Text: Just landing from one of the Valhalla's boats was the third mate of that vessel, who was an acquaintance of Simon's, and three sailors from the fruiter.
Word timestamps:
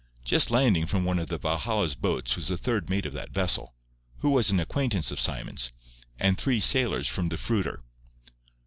Just 0.25 0.49
landing 0.49 0.87
from 0.87 1.05
one 1.05 1.19
of 1.19 1.27
the 1.27 1.37
Valhalla's 1.37 1.93
boats 1.93 2.35
was 2.35 2.47
the 2.47 2.57
third 2.57 2.89
mate 2.89 3.05
of 3.05 3.13
that 3.13 3.29
vessel, 3.29 3.75
who 4.21 4.31
was 4.31 4.49
an 4.49 4.59
acquaintance 4.59 5.11
of 5.11 5.19
Simon's, 5.19 5.73
and 6.17 6.39
three 6.39 6.59
sailors 6.59 7.07
from 7.07 7.29
the 7.29 7.37
fruiter. 7.37 7.83